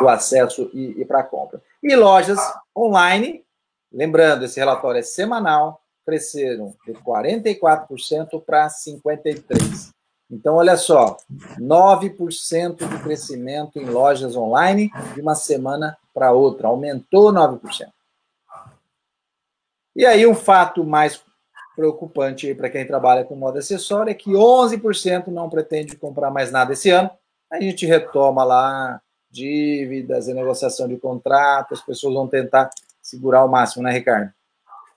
[0.00, 1.60] do acesso e, e para compra.
[1.82, 2.38] E lojas
[2.76, 3.44] online,
[3.92, 9.90] lembrando, esse relatório é semanal, cresceram de 44% para 53%.
[10.30, 11.18] Então, olha só,
[11.58, 17.60] 9% de crescimento em lojas online de uma semana para outra, aumentou 9%.
[19.94, 21.22] E aí, um fato mais
[21.74, 26.72] preocupante para quem trabalha com moda acessória é que 11% não pretende comprar mais nada
[26.72, 27.10] esse ano.
[27.50, 29.00] A gente retoma lá
[29.30, 34.30] dívidas, negociação de contrato, as pessoas vão tentar segurar o máximo, né, Ricardo?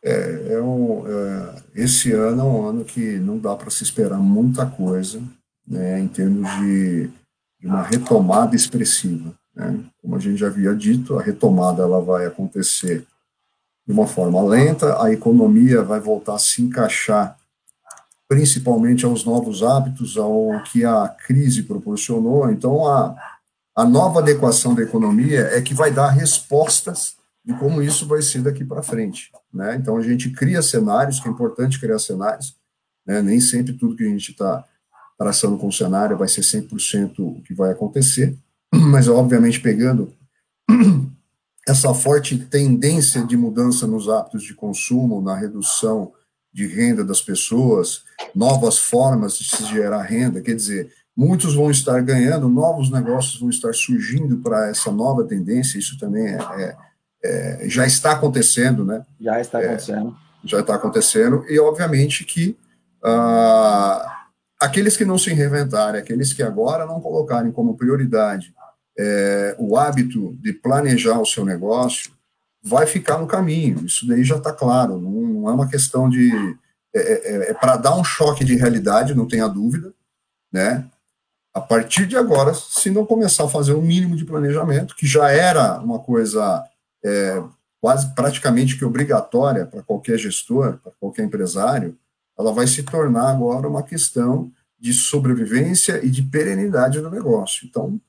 [0.04, 4.20] É, é um, é, esse ano é um ano que não dá para se esperar
[4.20, 5.22] muita coisa,
[5.66, 7.08] né, em termos de,
[7.60, 9.34] de uma retomada expressiva.
[9.56, 9.80] Né?
[10.02, 13.06] Como a gente já havia dito, a retomada ela vai acontecer
[13.86, 17.38] de uma forma lenta, a economia vai voltar a se encaixar
[18.28, 22.50] principalmente aos novos hábitos, ao que a crise proporcionou.
[22.50, 23.16] Então, a,
[23.76, 28.42] a nova adequação da economia é que vai dar respostas de como isso vai ser
[28.42, 29.32] daqui para frente.
[29.54, 29.76] Né?
[29.76, 32.56] Então, a gente cria cenários, que é importante criar cenários,
[33.06, 33.22] né?
[33.22, 34.66] nem sempre tudo que a gente está
[35.18, 38.36] traçando com o cenário vai ser 100% o que vai acontecer,
[38.74, 40.12] mas obviamente pegando
[41.68, 46.14] essa forte tendência de mudança nos hábitos de consumo, na redução
[46.54, 52.02] de renda das pessoas, novas formas de se gerar renda, quer dizer, muitos vão estar
[52.02, 56.78] ganhando, novos negócios vão estar surgindo para essa nova tendência, isso também é, é,
[57.24, 59.04] é, já está acontecendo, né?
[59.20, 60.16] Já está é, acontecendo.
[60.44, 62.58] já está acontecendo, e obviamente que
[63.04, 64.28] ah,
[64.62, 68.54] aqueles que não se reinventarem, aqueles que agora não colocarem como prioridade
[68.98, 72.12] é, o hábito de planejar o seu negócio,
[72.62, 73.86] vai ficar no caminho.
[73.86, 75.00] Isso daí já está claro.
[75.00, 76.32] Não, não, é uma questão de.
[76.94, 79.94] É, é, é, é para dar um choque de realidade, não tenha dúvida,
[80.52, 80.90] né?
[81.54, 85.30] A partir de agora, se não começar a fazer um mínimo de planejamento, que já
[85.32, 86.66] era uma coisa
[87.04, 87.42] é,
[87.80, 91.98] quase praticamente que obrigatória para qualquer gestor, para qualquer empresário,
[92.38, 97.66] ela vai se tornar agora uma questão de sobrevivência e de perenidade do negócio.
[97.66, 98.00] Então,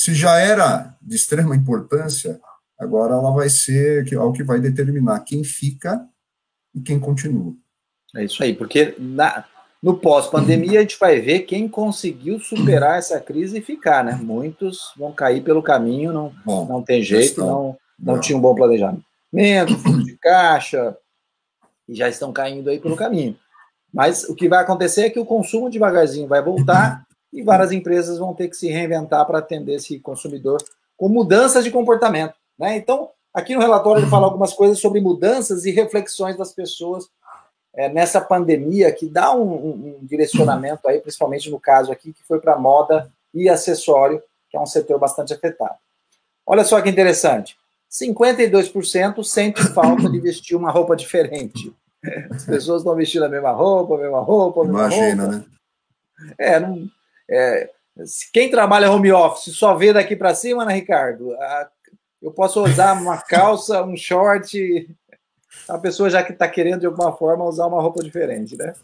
[0.00, 2.40] se já era de extrema importância,
[2.78, 6.08] agora ela vai ser algo que vai determinar quem fica
[6.74, 7.52] e quem continua.
[8.16, 9.44] É isso aí, porque na,
[9.82, 14.14] no pós-pandemia a gente vai ver quem conseguiu superar essa crise e ficar, né?
[14.14, 18.40] Muitos vão cair pelo caminho, não, bom, não tem jeito, não, não, não tinha um
[18.40, 19.04] bom planejamento,
[19.84, 20.96] fundo de caixa,
[21.86, 23.36] e já estão caindo aí pelo caminho.
[23.92, 28.18] Mas o que vai acontecer é que o consumo devagarzinho vai voltar e várias empresas
[28.18, 30.62] vão ter que se reinventar para atender esse consumidor
[30.96, 32.34] com mudanças de comportamento.
[32.58, 32.76] Né?
[32.76, 37.08] Então, aqui no relatório ele fala algumas coisas sobre mudanças e reflexões das pessoas
[37.74, 42.22] é, nessa pandemia, que dá um, um, um, direcionamento aí, principalmente no caso aqui, que
[42.24, 45.76] foi para moda e acessório, que é um setor bastante afetado.
[46.44, 47.56] Olha só que interessante.
[47.90, 51.72] 52% sente falta de vestir uma roupa diferente.
[52.30, 55.38] As pessoas estão vestindo a mesma roupa, a mesma roupa, a mesma Imagina, roupa.
[55.38, 56.34] né?
[56.38, 56.88] É, não,
[57.30, 57.70] é,
[58.32, 61.36] quem trabalha home office só vê daqui para cima, né, Ricardo?
[62.20, 64.88] Eu posso usar uma calça, um short.
[65.68, 68.74] A pessoa já que está querendo de alguma forma usar uma roupa diferente, né?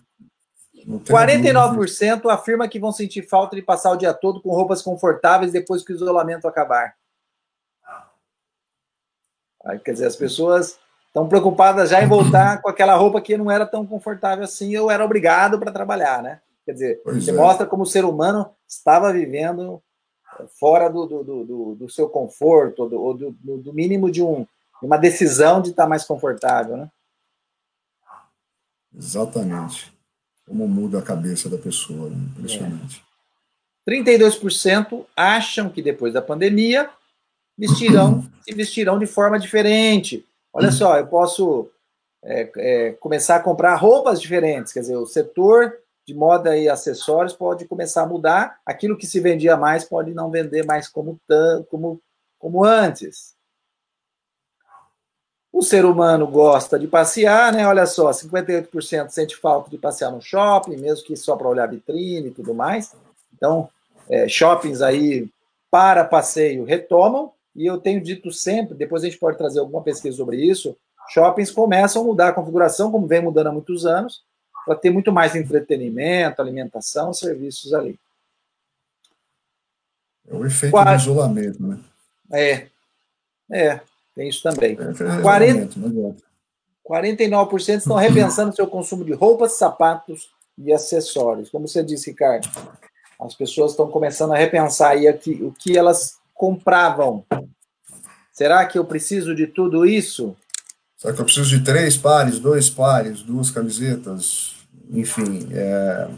[0.87, 5.83] 49% afirma que vão sentir falta de passar o dia todo com roupas confortáveis depois
[5.83, 6.95] que o isolamento acabar.
[9.65, 10.79] Aí, quer dizer, as pessoas
[11.09, 14.91] estão preocupadas já em voltar com aquela roupa que não era tão confortável assim, eu
[14.91, 16.41] era obrigado para trabalhar, né?
[16.67, 17.35] Quer dizer, pois você é.
[17.35, 19.81] mostra como o ser humano estava vivendo
[20.59, 24.45] fora do, do, do, do seu conforto, ou do, do, mínimo de um,
[24.83, 26.91] uma decisão de estar mais confortável, né?
[28.95, 29.93] Exatamente.
[30.45, 32.17] Como muda a cabeça da pessoa, né?
[32.31, 33.03] impressionante.
[33.87, 33.91] É.
[33.91, 36.91] 32% acham que depois da pandemia
[37.57, 40.27] vestirão e vestirão de forma diferente.
[40.53, 41.71] Olha só, eu posso
[42.25, 47.33] é, é, começar a comprar roupas diferentes, quer dizer, o setor de moda e acessórios
[47.33, 48.61] pode começar a mudar.
[48.65, 51.21] Aquilo que se vendia mais pode não vender mais como,
[51.69, 52.01] como,
[52.39, 53.35] como antes.
[55.53, 57.67] O ser humano gosta de passear, né?
[57.67, 62.29] Olha só, 58% sente falta de passear no shopping, mesmo que só para olhar vitrine
[62.29, 62.95] e tudo mais.
[63.35, 63.69] Então,
[64.09, 65.29] é, shoppings aí
[65.71, 70.17] para passeio retomam, e eu tenho dito sempre, depois a gente pode trazer alguma pesquisa
[70.17, 70.77] sobre isso,
[71.09, 74.23] shoppings começam a mudar a configuração, como vem mudando há muitos anos,
[74.67, 77.97] para ter muito mais entretenimento, alimentação, serviços ali.
[80.29, 80.97] É o efeito Quatro...
[80.97, 81.79] do isolamento, né?
[82.33, 82.67] É,
[83.53, 83.81] é,
[84.13, 84.73] tem isso também.
[84.73, 86.21] É, 40...
[86.85, 87.77] 49% é.
[87.77, 91.49] estão repensando seu consumo de roupas, sapatos e acessórios.
[91.49, 92.49] Como você disse, Ricardo,
[93.21, 97.25] as pessoas estão começando a repensar aí aqui, o que elas compravam.
[98.33, 100.37] Será que eu preciso de tudo isso?
[100.97, 104.56] Será que eu preciso de três pares, dois pares, duas camisetas?
[104.91, 106.09] Enfim, é,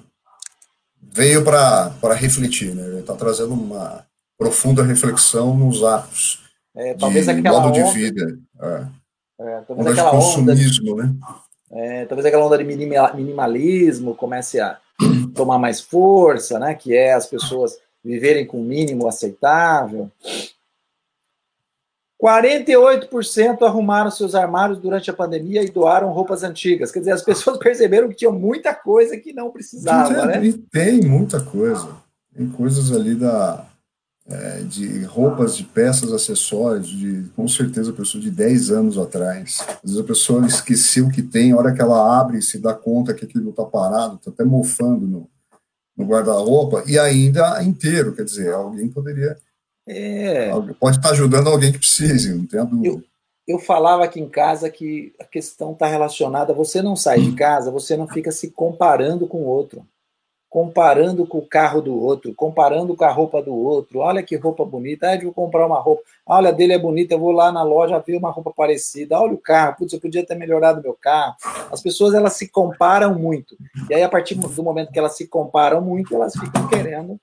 [1.03, 2.87] veio para refletir, né?
[2.87, 4.05] Ele está trazendo uma
[4.37, 8.39] profunda reflexão nos atos é, talvez de aquela modo onda, de vida.
[8.61, 8.87] É.
[9.41, 11.17] É, talvez aquela de consumismo, onda de, né?
[11.71, 14.79] É, talvez aquela onda de minimalismo comece a
[15.35, 16.75] tomar mais força, né?
[16.75, 20.09] Que é as pessoas viverem com o mínimo aceitável.
[22.23, 26.91] 48% arrumaram seus armários durante a pandemia e doaram roupas antigas.
[26.91, 30.45] Quer dizer, as pessoas perceberam que tinha muita coisa que não precisava, né?
[30.45, 31.89] E tem muita coisa.
[32.35, 33.65] Tem coisas ali da,
[34.27, 39.61] é, de roupas, de peças, acessórios, de com certeza a pessoa de 10 anos atrás.
[39.61, 42.59] Às vezes a pessoa esqueceu o que tem, a hora que ela abre e se
[42.59, 45.31] dá conta que aquilo está parado, está até mofando no,
[45.97, 48.13] no guarda-roupa, e ainda inteiro.
[48.13, 49.37] Quer dizer, alguém poderia
[49.89, 50.51] é.
[50.79, 53.03] Pode estar ajudando alguém que precise, não tenha dúvida.
[53.49, 56.53] eu falava aqui em casa que a questão está relacionada.
[56.53, 59.87] Você não sai de casa, você não fica se comparando com o outro,
[60.51, 64.01] comparando com o carro do outro, comparando com a roupa do outro.
[64.01, 65.09] Olha que roupa bonita.
[65.09, 66.03] Ah, eu vou comprar uma roupa.
[66.27, 67.15] Olha, dele é bonita.
[67.15, 69.19] Eu vou lá na loja ver uma roupa parecida.
[69.19, 69.77] Olha o carro.
[69.79, 71.35] Putz, eu podia ter melhorado meu carro.
[71.73, 73.57] As pessoas elas se comparam muito.
[73.89, 77.19] E aí, a partir do momento que elas se comparam muito, elas ficam querendo.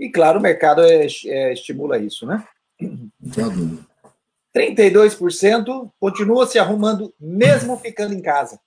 [0.00, 2.42] E claro, o mercado é, é, estimula isso, né?
[2.80, 3.78] Não
[4.56, 8.58] 32% continua se arrumando mesmo ficando em casa.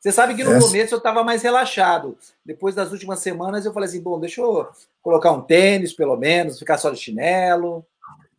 [0.00, 0.66] Você sabe que no Essa...
[0.66, 2.16] começo eu estava mais relaxado.
[2.44, 4.66] Depois das últimas semanas eu falei assim, bom, deixa eu
[5.02, 7.84] colocar um tênis pelo menos, ficar só de chinelo.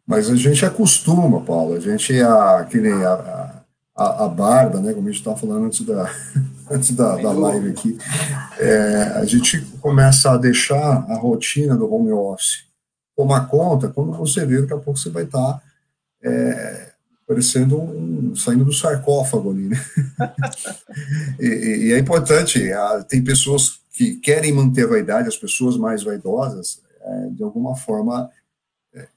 [0.06, 1.76] Mas a gente acostuma, Paulo.
[1.76, 3.64] A gente, a, que nem a,
[3.96, 6.12] a, a barba, né, como a gente estava falando antes da,
[6.70, 7.98] antes da, da live aqui,
[8.60, 12.70] é, a gente começa a deixar a rotina do home office
[13.20, 15.62] tomar conta, quando você vê, daqui a pouco você vai estar tá,
[16.24, 16.94] é,
[17.28, 19.86] parecendo um, saindo do sarcófago ali, né?
[21.38, 21.48] e,
[21.88, 22.62] e, é importante,
[23.10, 28.30] tem pessoas que querem manter a vaidade, as pessoas mais vaidosas, é, de alguma forma,
[28.94, 29.08] é,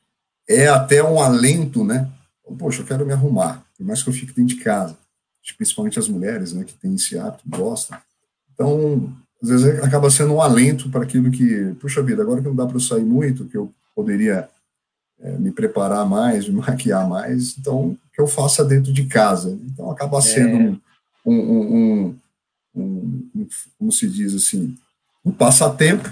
[0.49, 2.11] é, até um alento, né?
[2.59, 4.99] Poxa, eu quero me arrumar, por mais que eu fique dentro de casa,
[5.57, 7.99] principalmente as mulheres, né, que têm esse hábito, gostam.
[8.55, 12.55] Então, às vezes acaba sendo um alento para aquilo que, puxa vida, agora que não
[12.55, 14.49] dá para eu sair muito, que eu poderia
[15.21, 19.59] é, me preparar mais, me maquiar mais, então que eu faça dentro de casa.
[19.65, 20.23] Então acaba é.
[20.23, 20.79] sendo é.
[21.25, 22.17] um, um,
[22.75, 24.77] um, um, como se diz assim,
[25.25, 26.09] um passatempo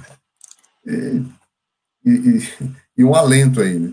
[0.84, 1.22] e,
[2.04, 2.48] e,
[2.98, 3.78] e um alento aí.
[3.78, 3.92] Né?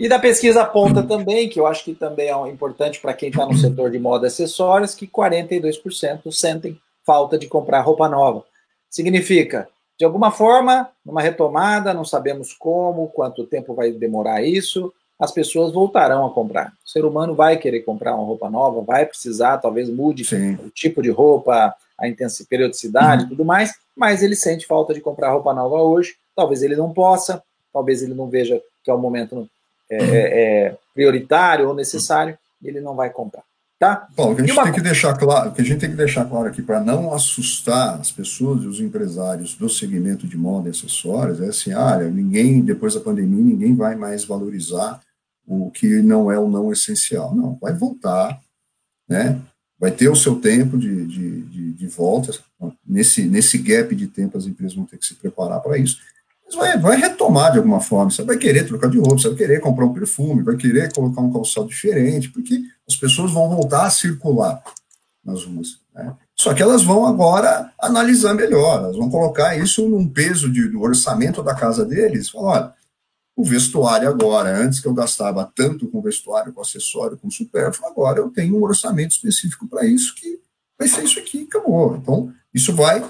[0.00, 3.44] E da pesquisa aponta também, que eu acho que também é importante para quem está
[3.44, 8.44] no setor de moda e acessórios, que 42% sentem falta de comprar roupa nova.
[8.88, 9.68] Significa
[10.00, 15.74] de alguma forma, numa retomada, não sabemos como, quanto tempo vai demorar isso, as pessoas
[15.74, 16.72] voltarão a comprar.
[16.82, 20.54] O ser humano vai querer comprar uma roupa nova, vai precisar, talvez mude Sim.
[20.54, 23.28] o tipo de roupa, a intensidade, periodicidade, uhum.
[23.28, 26.14] tudo mais, mas ele sente falta de comprar roupa nova hoje.
[26.34, 29.46] Talvez ele não possa, talvez ele não veja que é um momento
[29.90, 33.42] é, é, é prioritário ou necessário, ele não vai comprar.
[33.78, 34.06] Tá?
[34.14, 34.64] Bom, o que a gente uma...
[34.64, 37.98] tem que deixar claro, que a gente tem que deixar claro aqui para não assustar
[37.98, 42.60] as pessoas e os empresários do segmento de moda e acessórios é assim, ah, ninguém
[42.60, 45.00] depois da pandemia ninguém vai mais valorizar
[45.46, 47.34] o que não é o não essencial.
[47.34, 48.38] Não, vai voltar,
[49.08, 49.40] né?
[49.78, 52.38] Vai ter o seu tempo de, de, de, de volta.
[52.86, 55.98] Nesse, nesse gap de tempo, as empresas vão ter que se preparar para isso
[56.56, 58.10] vai, vai retomar de alguma forma.
[58.10, 61.20] Você vai querer trocar de roupa, você vai querer comprar um perfume, vai querer colocar
[61.20, 64.62] um calçado diferente, porque as pessoas vão voltar a circular
[65.24, 65.78] nas ruas.
[65.94, 66.14] Né?
[66.34, 70.80] Só que elas vão agora analisar melhor, elas vão colocar isso num peso de, do
[70.80, 72.30] orçamento da casa deles.
[72.30, 72.74] Falar, olha,
[73.36, 78.18] o vestuário agora, antes que eu gastava tanto com vestuário, com acessório, com supérfluo, agora
[78.18, 80.40] eu tenho um orçamento específico para isso que
[80.78, 81.96] vai ser isso aqui, acabou.
[81.96, 83.02] Então, isso vai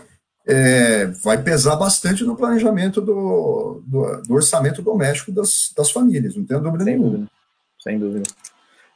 [0.46, 6.44] é, vai pesar bastante no planejamento do, do, do orçamento doméstico das, das, famílias, não
[6.44, 7.11] tenho dúvida Sem nenhuma.
[7.11, 7.31] Dúvida.
[7.79, 8.31] Sem dúvida.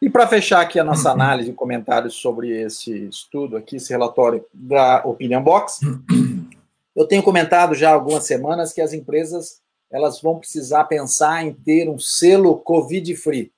[0.00, 4.44] E para fechar aqui a nossa análise e comentários sobre esse estudo aqui, esse relatório
[4.52, 5.80] da Opinion Box,
[6.94, 11.52] eu tenho comentado já há algumas semanas que as empresas elas vão precisar pensar em
[11.52, 13.52] ter um selo Covid-free.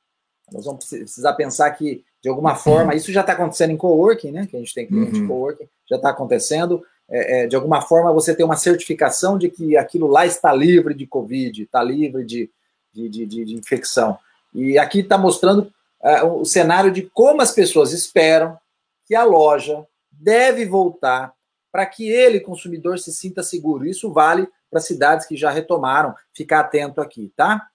[0.53, 4.47] Elas vão precisar pensar que, de alguma forma, isso já está acontecendo em coworking, né?
[4.47, 5.27] Que a gente tem cliente uhum.
[5.27, 9.77] coworking, já está acontecendo é, é, de alguma forma, você ter uma certificação de que
[9.77, 12.51] aquilo lá está livre de Covid, está livre de,
[12.93, 14.19] de, de, de, infecção.
[14.53, 18.59] E aqui está mostrando é, o cenário de como as pessoas esperam
[19.05, 21.33] que a loja deve voltar
[21.71, 23.87] para que ele, consumidor, se sinta seguro.
[23.87, 26.15] Isso vale para cidades que já retomaram.
[26.33, 27.69] Ficar atento aqui, tá?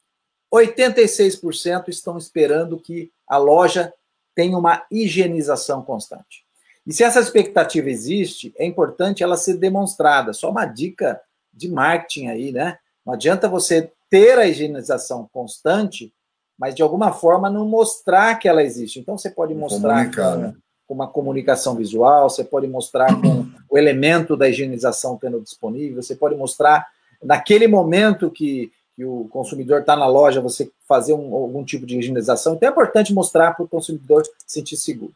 [0.53, 3.93] 86% estão esperando que a loja
[4.35, 6.45] tenha uma higienização constante.
[6.85, 10.33] E se essa expectativa existe, é importante ela ser demonstrada.
[10.33, 11.21] Só uma dica
[11.53, 12.77] de marketing aí, né?
[13.05, 16.13] Não adianta você ter a higienização constante,
[16.57, 18.99] mas de alguma forma não mostrar que ela existe.
[18.99, 20.53] Então você pode mostrar com, né?
[20.87, 26.15] com, uma comunicação visual, você pode mostrar com o elemento da higienização tendo disponível, você
[26.15, 26.87] pode mostrar
[27.23, 31.97] naquele momento que, que o consumidor está na loja, você fazer um, algum tipo de
[31.97, 32.55] higienização.
[32.55, 35.13] Então é importante mostrar para o consumidor se sentir seguro.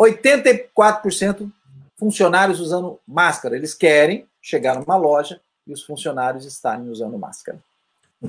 [0.00, 1.50] 84%
[1.96, 3.56] funcionários usando máscara.
[3.56, 7.58] Eles querem chegar numa loja e os funcionários estarem usando máscara.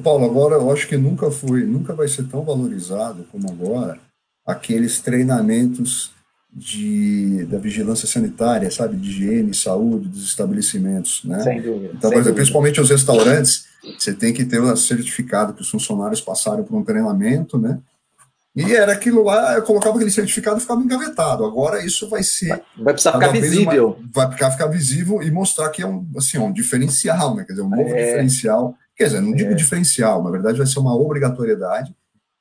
[0.03, 3.99] Paulo, agora eu acho que nunca foi, nunca vai ser tão valorizado como agora
[4.45, 6.11] aqueles treinamentos
[6.51, 11.41] de, da vigilância sanitária, sabe, de higiene, saúde dos estabelecimentos, né?
[11.41, 11.93] Sem dúvida.
[11.93, 13.65] Então, sem exemplo, principalmente os restaurantes,
[13.99, 17.79] você tem que ter o certificado que os funcionários passaram por um treinamento, né?
[18.55, 21.43] E era aquilo lá, eu colocava aquele certificado e ficava engavetado.
[21.43, 22.63] Agora isso vai ser.
[22.77, 23.99] Vai, precisar ficar visível.
[24.13, 27.43] vai ficar, ficar visível e mostrar que é um, assim, um diferencial, né?
[27.43, 28.05] Quer dizer, um novo é.
[28.05, 28.73] diferencial.
[28.95, 29.55] Quer dizer, não digo é.
[29.55, 31.93] diferencial, na verdade vai ser uma obrigatoriedade,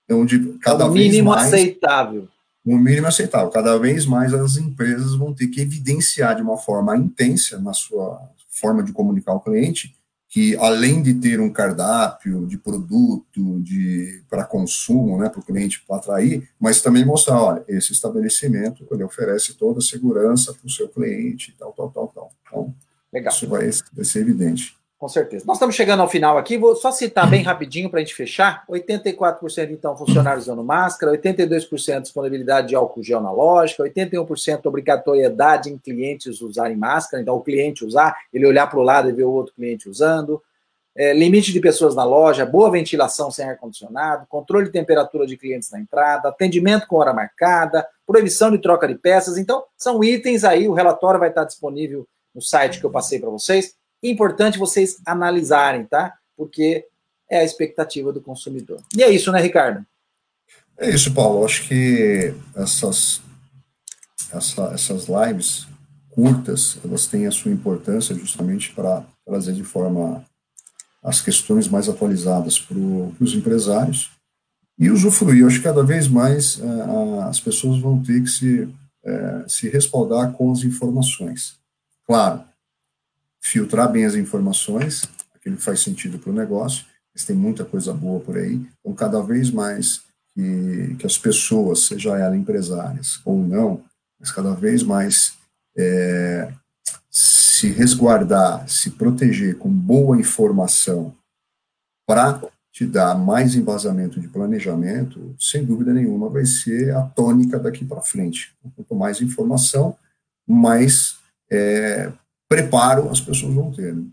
[0.09, 2.29] onde cada é o mínimo vez mais, aceitável.
[2.65, 3.51] O mínimo aceitável.
[3.51, 8.21] Cada vez mais as empresas vão ter que evidenciar de uma forma intensa na sua
[8.49, 9.97] forma de comunicar ao cliente
[10.35, 15.85] que além de ter um cardápio de produto de para consumo, né, para o cliente
[15.87, 20.71] para atrair, mas também mostrar, olha, esse estabelecimento ele oferece toda a segurança para o
[20.71, 22.33] seu cliente, tal, tal, tal, tal.
[22.49, 22.75] Então,
[23.13, 23.33] Legal.
[23.33, 24.77] isso vai, vai ser evidente.
[25.05, 25.45] Com certeza.
[25.47, 28.65] Nós estamos chegando ao final aqui, vou só citar bem rapidinho para a gente fechar.
[28.67, 35.77] 84% então funcionários usando máscara, 82% disponibilidade de álcool gel na lógica, 81% obrigatoriedade em
[35.77, 39.31] clientes usarem máscara, então o cliente usar, ele olhar para o lado e ver o
[39.31, 40.43] outro cliente usando.
[40.97, 45.71] É, limite de pessoas na loja, boa ventilação sem ar-condicionado, controle de temperatura de clientes
[45.71, 49.37] na entrada, atendimento com hora marcada, proibição de troca de peças.
[49.37, 53.29] Então, são itens aí, o relatório vai estar disponível no site que eu passei para
[53.29, 53.75] vocês
[54.11, 56.15] importante vocês analisarem, tá?
[56.37, 56.87] Porque
[57.31, 58.81] é a expectativa do consumidor.
[58.97, 59.85] E é isso, né, Ricardo?
[60.77, 61.45] É isso, Paulo.
[61.45, 63.21] Acho que essas,
[64.33, 65.67] essa, essas lives
[66.11, 70.25] curtas, elas têm a sua importância justamente para trazer de forma
[71.03, 74.11] as questões mais atualizadas para os empresários
[74.79, 75.47] e usufruir.
[75.47, 78.69] Acho que cada vez mais é, as pessoas vão ter que se,
[79.05, 81.57] é, se respaldar com as informações.
[82.07, 82.45] Claro,
[83.45, 85.03] filtrar bem as informações,
[85.35, 88.67] aquilo que faz sentido para o negócio, mas tem muita coisa boa por aí.
[88.81, 90.03] Então, cada vez mais
[90.35, 93.85] que, que as pessoas, seja elas empresárias ou não,
[94.19, 95.35] mas cada vez mais
[95.77, 96.51] é,
[97.11, 101.15] se resguardar, se proteger com boa informação
[102.07, 102.41] para
[102.73, 108.01] te dar mais embasamento de planejamento, sem dúvida nenhuma, vai ser a tônica daqui para
[108.01, 108.55] frente.
[108.75, 109.97] Quanto mais informação,
[110.49, 111.19] mais
[111.51, 112.11] é,
[112.55, 113.95] preparo as pessoas vão ter.
[113.95, 114.05] Né?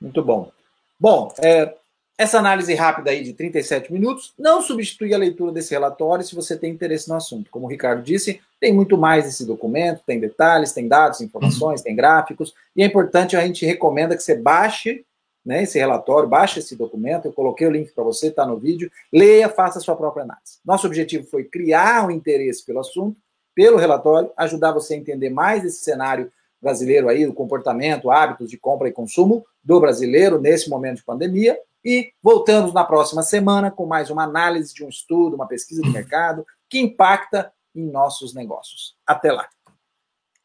[0.00, 0.50] Muito bom.
[0.98, 1.74] Bom, é,
[2.18, 6.56] essa análise rápida aí de 37 minutos não substitui a leitura desse relatório se você
[6.56, 7.50] tem interesse no assunto.
[7.50, 11.94] Como o Ricardo disse, tem muito mais nesse documento, tem detalhes, tem dados, informações, tem
[11.94, 15.04] gráficos, e é importante, a gente recomenda que você baixe
[15.44, 18.90] né, esse relatório, baixe esse documento, eu coloquei o link para você, está no vídeo,
[19.12, 20.58] leia, faça a sua própria análise.
[20.64, 23.16] Nosso objetivo foi criar um interesse pelo assunto,
[23.54, 28.58] pelo relatório, ajudar você a entender mais esse cenário brasileiro aí, o comportamento, hábitos de
[28.58, 31.58] compra e consumo do brasileiro nesse momento de pandemia.
[31.84, 35.90] E voltamos na próxima semana com mais uma análise de um estudo, uma pesquisa de
[35.90, 38.96] mercado que impacta em nossos negócios.
[39.06, 39.48] Até lá.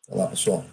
[0.08, 0.64] Até lá, pessoal.